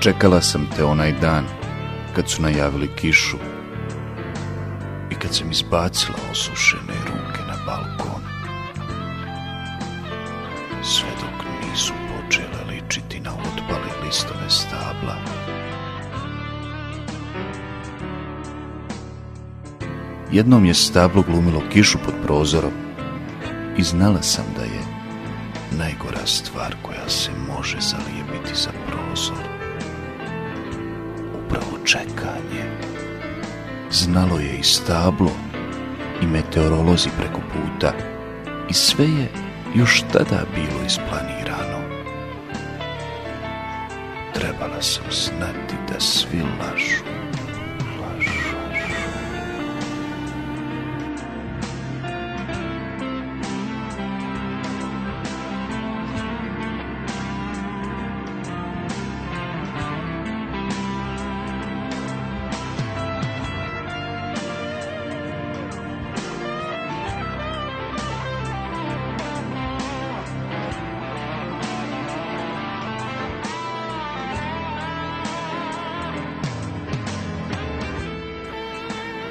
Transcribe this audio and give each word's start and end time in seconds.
Čekala 0.00 0.40
sam 0.40 0.66
te 0.76 0.84
onaj 0.84 1.12
dan 1.12 1.44
kad 2.16 2.28
su 2.30 2.42
najavili 2.42 2.90
kišu 2.96 3.36
i 5.10 5.14
kad 5.14 5.34
sam 5.34 5.50
izbacila 5.50 6.18
osušene 6.30 6.94
ruke 7.06 7.40
na 7.48 7.54
balkon. 7.66 8.22
Sve 10.82 11.08
dok 11.20 11.46
nisu 11.62 11.92
počele 11.92 12.64
ličiti 12.70 13.20
na 13.20 13.30
otpale 13.30 14.04
listove 14.06 14.50
stabla. 14.50 15.16
Jednom 20.32 20.64
je 20.64 20.74
stablo 20.74 21.22
glumilo 21.22 21.62
kišu 21.72 21.98
pod 22.04 22.14
prozorom 22.22 22.72
i 23.76 23.82
znala 23.82 24.22
sam 24.22 24.44
da 24.56 24.62
je 24.62 24.80
najgora 25.78 26.26
stvar 26.26 26.74
koja 26.82 27.08
se 27.08 27.30
može 27.48 27.76
zalijepiti 27.80 28.54
za 28.54 28.70
prozor. 28.86 29.49
Upravo 31.50 31.84
čekanje. 31.84 32.64
Znalo 33.90 34.38
je 34.38 34.58
i 34.58 34.62
stablo 34.62 35.30
i 36.22 36.26
meteorolozi 36.26 37.08
preko 37.18 37.40
puta 37.52 37.92
i 38.68 38.74
sve 38.74 39.04
je 39.04 39.28
još 39.74 40.02
tada 40.12 40.44
bilo 40.54 40.86
isplanirano. 40.86 41.80
Trebala 44.34 44.82
sam 44.82 45.04
znati 45.10 45.74
da 45.92 46.00
svi 46.00 46.40
lažu. 46.40 46.99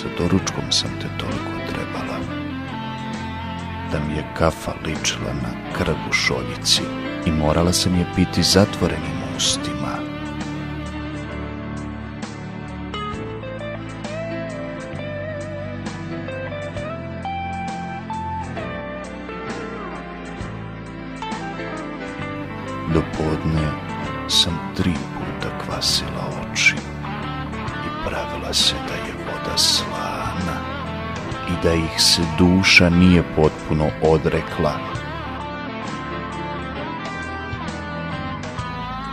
Sa 0.00 0.08
doručkom 0.18 0.64
sam 0.72 0.90
te 1.00 1.08
toliko 1.18 1.52
trebala 1.68 2.18
da 3.92 4.00
mi 4.00 4.14
je 4.14 4.24
kafa 4.38 4.72
ličila 4.86 5.32
na 5.42 5.74
krv 5.76 5.94
u 6.10 6.12
šoljici 6.12 6.82
i 7.26 7.30
morala 7.30 7.72
sam 7.72 7.94
je 7.94 8.06
piti 8.16 8.42
zatvorenim 8.42 9.20
ustima. 9.36 9.96
Do 22.94 23.02
podne 23.16 23.70
sam 24.28 24.58
tri 24.76 24.92
puta 24.92 25.58
kvasila 25.64 26.52
oči 26.52 26.89
pravila 28.06 28.52
se 28.54 28.74
da 28.88 28.94
je 28.94 29.12
voda 29.26 29.56
slana 29.56 30.56
i 31.48 31.62
da 31.62 31.74
ih 31.74 32.02
se 32.02 32.22
duša 32.38 32.90
nije 32.90 33.22
potpuno 33.36 33.90
odrekla. 34.02 34.74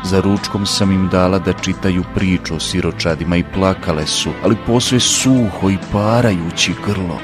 Za 0.04 0.22
ručkom 0.22 0.66
sam 0.66 0.92
im 0.92 1.10
dala 1.10 1.40
da 1.40 1.54
čitaju 1.54 2.04
priču 2.16 2.56
o 2.56 2.60
siročadima 2.60 3.38
i 3.38 3.44
plakale 3.54 4.06
su, 4.08 4.30
ali 4.44 4.58
posve 4.66 5.00
suho 5.00 5.70
i 5.70 5.78
parajući 5.92 6.74
grlo. 6.86 7.20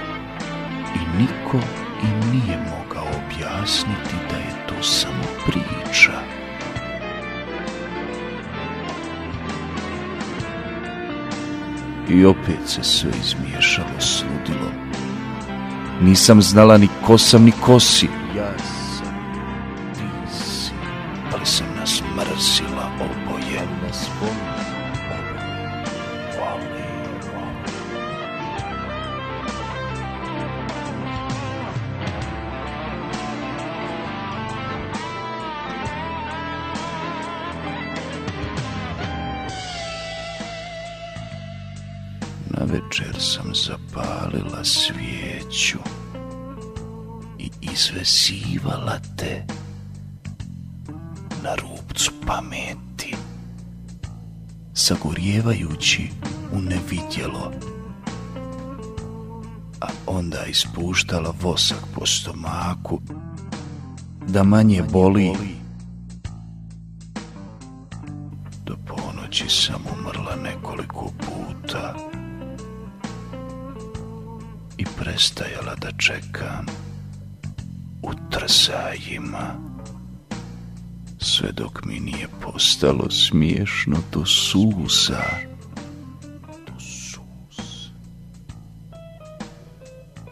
I 0.95 1.22
niko 1.22 1.57
im 2.03 2.31
nije 2.31 2.57
mogao 2.57 3.07
objasniti 3.07 4.16
da 4.30 4.38
je 4.38 4.68
to 4.68 4.84
samo 4.84 5.24
priča. 5.45 6.12
I 12.13 12.25
opet 12.25 12.59
se 12.66 12.84
sve 12.84 13.12
izmiješalo 13.24 14.00
s. 14.00 14.24
Nisam 16.01 16.41
znala 16.41 16.78
ni 16.78 16.88
ko 17.06 17.18
sam 17.18 17.44
ni 17.44 17.51
ko 17.51 17.79
si. 17.79 18.07
Na 42.63 42.69
večer 42.74 43.16
sam 43.19 43.51
zapalila 43.56 44.63
svijeću 44.63 45.78
i 47.40 47.50
izvesivala 47.62 49.00
te 49.18 49.46
na 51.44 51.56
rubcu 51.56 52.12
pameti, 52.28 53.16
sagorjevajući 54.74 56.09
u 56.53 56.62
nevidjelo, 56.62 57.51
a 59.81 59.88
onda 60.07 60.45
ispuštala 60.45 61.34
vosak 61.41 61.84
po 61.95 62.06
stomaku, 62.06 63.01
da 64.28 64.44
manje 64.44 64.84
boli. 64.91 65.34
Do 68.66 68.75
ponoći 68.88 69.50
sam 69.50 69.81
umrla 69.97 70.35
nekoliko 70.35 71.12
puta 71.18 71.95
prestajala 74.97 75.75
da 75.75 75.91
čekam 75.97 76.65
u 78.01 78.11
trsajima 78.31 79.73
sve 81.23 81.51
dok 81.51 81.85
mi 81.85 81.99
nije 81.99 82.27
postalo 82.41 83.09
smiješno 83.09 83.97
do 84.13 84.25
suza. 84.25 85.23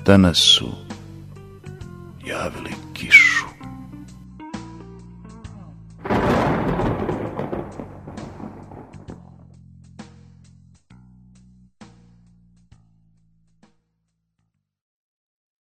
Danas 0.06 0.38
su 0.38 0.68
javili 2.28 2.81